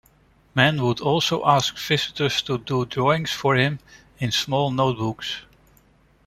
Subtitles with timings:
[0.55, 3.77] Man would also ask visitors to do drawings for him
[4.17, 5.41] in small notebooks.